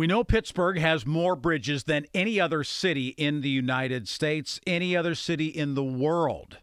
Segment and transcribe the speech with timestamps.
[0.00, 4.96] We know Pittsburgh has more bridges than any other city in the United States, any
[4.96, 6.56] other city in the world.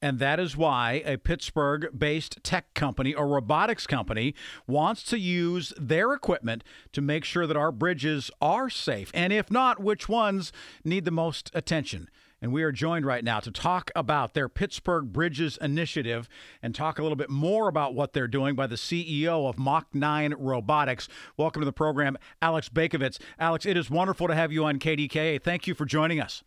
[0.00, 4.34] And that is why a Pittsburgh based tech company or robotics company
[4.66, 9.10] wants to use their equipment to make sure that our bridges are safe.
[9.12, 10.50] And if not, which ones
[10.82, 12.08] need the most attention?
[12.40, 16.28] And we are joined right now to talk about their Pittsburgh Bridges initiative
[16.62, 19.92] and talk a little bit more about what they're doing by the CEO of Mach
[19.92, 21.08] 9 Robotics.
[21.36, 23.18] Welcome to the program, Alex Bakovitz.
[23.40, 25.42] Alex, it is wonderful to have you on KDKA.
[25.42, 26.44] Thank you for joining us.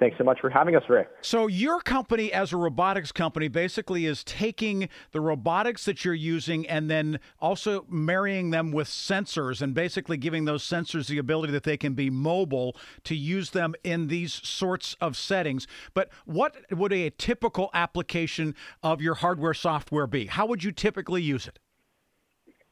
[0.00, 1.08] Thanks so much for having us, Rick.
[1.20, 6.66] So, your company, as a robotics company, basically is taking the robotics that you're using
[6.66, 11.64] and then also marrying them with sensors and basically giving those sensors the ability that
[11.64, 15.66] they can be mobile to use them in these sorts of settings.
[15.92, 20.26] But what would a typical application of your hardware software be?
[20.26, 21.58] How would you typically use it?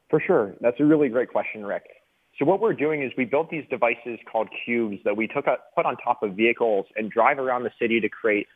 [0.08, 0.54] For sure.
[0.60, 1.84] That's a really great question, Rick.
[2.40, 5.58] So what we're doing is we built these devices called cubes that we took a,
[5.76, 8.46] put on top of vehicles and drive around the city to create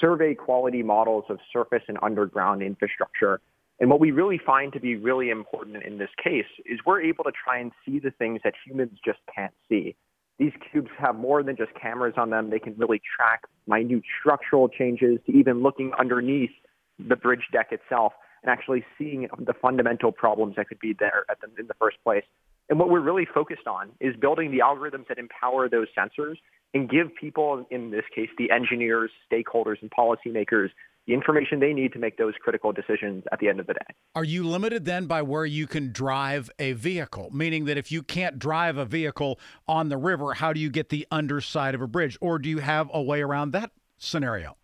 [0.00, 3.42] survey quality models of surface and underground infrastructure.
[3.80, 7.22] And what we really find to be really important in this case is we're able
[7.24, 9.94] to try and see the things that humans just can't see.
[10.38, 12.48] These cubes have more than just cameras on them.
[12.48, 16.50] They can really track minute structural changes to even looking underneath
[16.98, 21.60] the bridge deck itself and actually seeing the fundamental problems that could be there the,
[21.60, 22.24] in the first place.
[22.68, 26.36] And what we're really focused on is building the algorithms that empower those sensors
[26.72, 30.68] and give people, in this case, the engineers, stakeholders, and policymakers,
[31.06, 33.94] the information they need to make those critical decisions at the end of the day.
[34.14, 37.28] Are you limited then by where you can drive a vehicle?
[37.32, 39.38] Meaning that if you can't drive a vehicle
[39.68, 42.16] on the river, how do you get the underside of a bridge?
[42.22, 44.56] Or do you have a way around that scenario?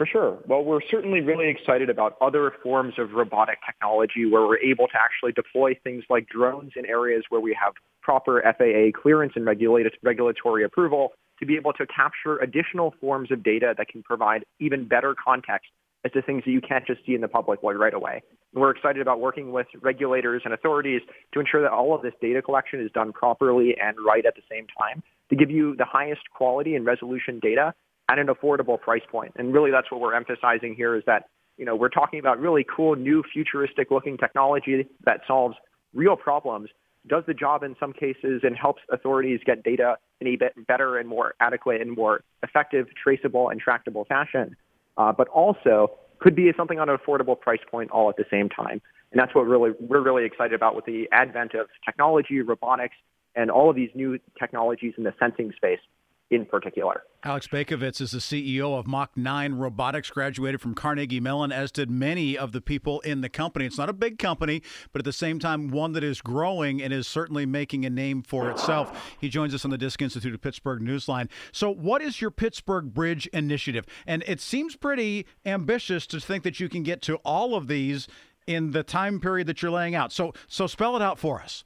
[0.00, 0.38] For sure.
[0.46, 4.94] Well, we're certainly really excited about other forms of robotic technology where we're able to
[4.94, 10.64] actually deploy things like drones in areas where we have proper FAA clearance and regulatory
[10.64, 15.14] approval to be able to capture additional forms of data that can provide even better
[15.22, 15.68] context
[16.06, 18.22] as to things that you can't just see in the public right away.
[18.54, 21.02] And we're excited about working with regulators and authorities
[21.34, 24.42] to ensure that all of this data collection is done properly and right at the
[24.50, 27.74] same time to give you the highest quality and resolution data
[28.10, 29.32] at an affordable price point.
[29.36, 32.66] And really that's what we're emphasizing here is that, you know, we're talking about really
[32.74, 35.54] cool, new, futuristic looking technology that solves
[35.94, 36.70] real problems,
[37.06, 40.98] does the job in some cases and helps authorities get data in a bit better
[40.98, 44.56] and more adequate and more effective, traceable and tractable fashion,
[44.96, 48.48] uh, but also could be something on an affordable price point all at the same
[48.48, 48.82] time.
[49.12, 52.96] And that's what really we're really excited about with the advent of technology, robotics,
[53.36, 55.80] and all of these new technologies in the sensing space
[56.30, 57.02] in particular.
[57.22, 61.90] Alex Bakovitz is the CEO of Mach 9 Robotics, graduated from Carnegie Mellon, as did
[61.90, 63.66] many of the people in the company.
[63.66, 66.92] It's not a big company, but at the same time, one that is growing and
[66.92, 69.14] is certainly making a name for itself.
[69.20, 71.28] He joins us on the Disc Institute of Pittsburgh Newsline.
[71.52, 73.84] So, what is your Pittsburgh Bridge initiative?
[74.06, 78.08] And it seems pretty ambitious to think that you can get to all of these
[78.46, 80.12] in the time period that you're laying out.
[80.12, 81.64] So, so spell it out for us.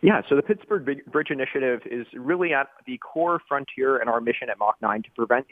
[0.00, 4.48] Yeah, so the Pittsburgh Bridge Initiative is really at the core frontier in our mission
[4.48, 5.46] at Mach 9 to prevent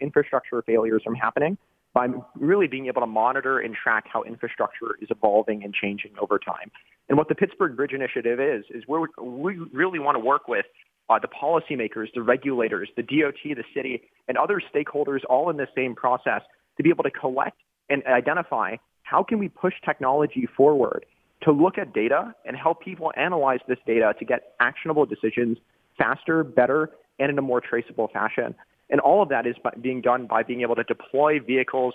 [0.00, 1.58] infrastructure failures from happening
[1.94, 2.06] by
[2.36, 6.70] really being able to monitor and track how infrastructure is evolving and changing over time.
[7.08, 10.66] And what the Pittsburgh Bridge Initiative is, is where we really want to work with
[11.10, 15.66] uh, the policymakers, the regulators, the DOT, the city, and other stakeholders all in the
[15.74, 16.42] same process
[16.76, 17.56] to be able to collect
[17.88, 21.04] and identify how can we push technology forward
[21.42, 25.58] to look at data and help people analyze this data to get actionable decisions
[25.96, 28.54] faster, better, and in a more traceable fashion.
[28.90, 31.94] And all of that is being done by being able to deploy vehicles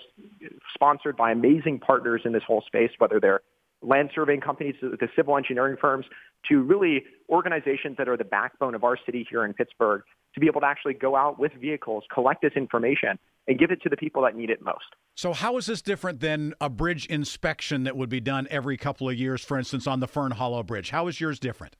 [0.74, 3.40] sponsored by amazing partners in this whole space, whether they're
[3.82, 6.06] land surveying companies, the civil engineering firms,
[6.48, 10.02] to really organizations that are the backbone of our city here in Pittsburgh
[10.34, 13.82] to be able to actually go out with vehicles, collect this information, and give it
[13.82, 14.84] to the people that need it most.
[15.14, 19.08] So, how is this different than a bridge inspection that would be done every couple
[19.08, 20.90] of years, for instance, on the Fern Hollow Bridge?
[20.90, 21.76] How is yours different?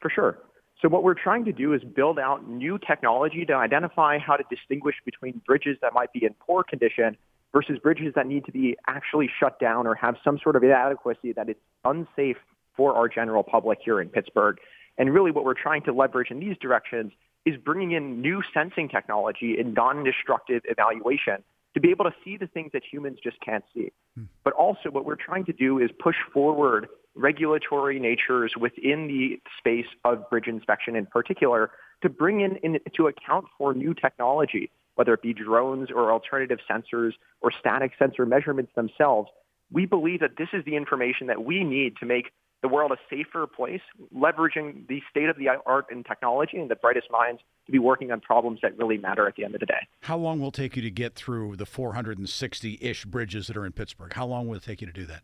[0.00, 0.38] For sure.
[0.82, 4.44] So, what we're trying to do is build out new technology to identify how to
[4.50, 7.16] distinguish between bridges that might be in poor condition
[7.52, 11.32] versus bridges that need to be actually shut down or have some sort of inadequacy
[11.32, 12.36] that it's unsafe
[12.76, 14.58] for our general public here in Pittsburgh.
[14.98, 17.12] And really what we're trying to leverage in these directions
[17.46, 21.42] is bringing in new sensing technology and non-destructive evaluation
[21.74, 23.92] to be able to see the things that humans just can't see.
[24.16, 24.24] Hmm.
[24.44, 29.86] But also what we're trying to do is push forward regulatory natures within the space
[30.04, 31.70] of bridge inspection in particular
[32.02, 36.58] to bring in, in to account for new technology, whether it be drones or alternative
[36.70, 39.30] sensors or static sensor measurements themselves.
[39.70, 42.32] We believe that this is the information that we need to make
[42.62, 43.80] the world a safer place,
[44.14, 48.10] leveraging the state of the art and technology and the brightest minds to be working
[48.10, 49.86] on problems that really matter at the end of the day.
[50.00, 53.66] How long will it take you to get through the 460 ish bridges that are
[53.66, 54.12] in Pittsburgh?
[54.12, 55.22] How long will it take you to do that?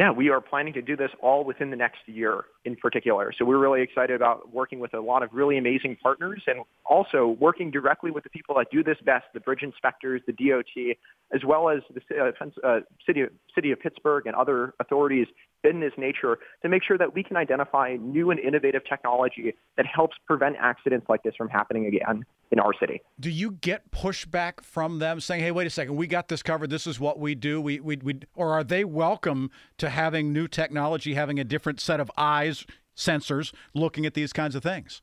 [0.00, 3.32] yeah, we are planning to do this all within the next year in particular.
[3.36, 7.36] So we're really excited about working with a lot of really amazing partners and also
[7.40, 10.96] working directly with the people that do this best, the bridge inspectors, the DOT,
[11.34, 13.24] as well as the uh, uh, city,
[13.54, 15.26] city of Pittsburgh and other authorities
[15.64, 19.86] in this nature to make sure that we can identify new and innovative technology that
[19.86, 23.00] helps prevent accidents like this from happening again in our city.
[23.18, 26.70] Do you get pushback from them saying, "Hey, wait a second, we got this covered.
[26.70, 30.48] This is what we do." We, we, we or are they welcome to having new
[30.48, 32.66] technology, having a different set of eyes,
[32.96, 35.02] sensors, looking at these kinds of things?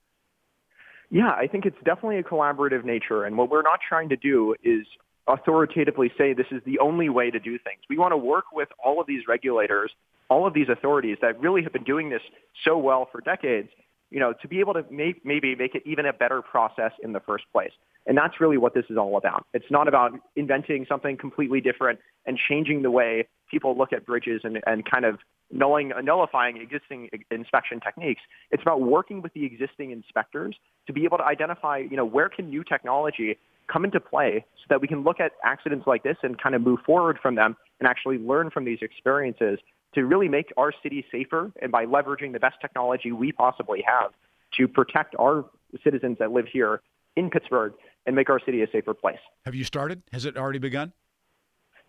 [1.09, 4.55] Yeah, I think it's definitely a collaborative nature, and what we're not trying to do
[4.61, 4.85] is
[5.27, 7.81] authoritatively say this is the only way to do things.
[7.89, 9.91] We want to work with all of these regulators,
[10.29, 12.21] all of these authorities that really have been doing this
[12.63, 13.69] so well for decades
[14.09, 17.13] you know, to be able to make, maybe make it even a better process in
[17.13, 17.71] the first place.
[18.05, 19.45] And that's really what this is all about.
[19.53, 24.41] It's not about inventing something completely different and changing the way people look at bridges
[24.43, 25.19] and, and kind of
[25.51, 28.21] nullifying existing inspection techniques.
[28.51, 30.55] It's about working with the existing inspectors
[30.87, 33.37] to be able to identify, you know, where can new technology
[33.71, 36.61] come into play so that we can look at accidents like this and kind of
[36.61, 39.59] move forward from them and actually learn from these experiences
[39.95, 44.11] to really make our city safer and by leveraging the best technology we possibly have
[44.57, 45.45] to protect our
[45.83, 46.81] citizens that live here
[47.15, 47.73] in Pittsburgh
[48.05, 49.17] and make our city a safer place.
[49.45, 50.01] Have you started?
[50.11, 50.93] Has it already begun?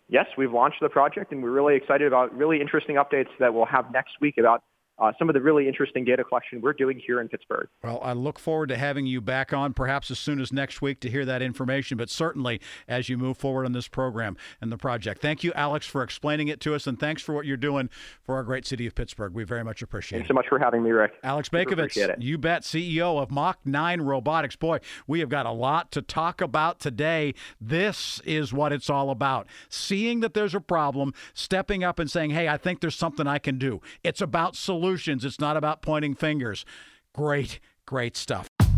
[0.07, 3.65] Yes, we've launched the project and we're really excited about really interesting updates that we'll
[3.65, 4.63] have next week about
[4.99, 7.67] uh, some of the really interesting data collection we're doing here in Pittsburgh.
[7.83, 10.99] Well, I look forward to having you back on perhaps as soon as next week
[11.01, 14.77] to hear that information, but certainly as you move forward on this program and the
[14.77, 15.21] project.
[15.21, 17.89] Thank you, Alex, for explaining it to us, and thanks for what you're doing
[18.21, 19.33] for our great city of Pittsburgh.
[19.33, 20.33] We very much appreciate Thanks it.
[20.33, 21.13] Thanks so much for having me, Rick.
[21.23, 24.55] Alex Bakovitz, you bet, CEO of Mach 9 Robotics.
[24.55, 27.33] Boy, we have got a lot to talk about today.
[27.61, 29.47] This is what it's all about.
[29.69, 33.39] Seeing that there's a problem, stepping up and saying, hey, I think there's something I
[33.39, 33.81] can do.
[34.03, 34.88] It's about solutions,
[35.23, 36.65] it's not about pointing fingers.
[37.13, 38.48] Great, great stuff.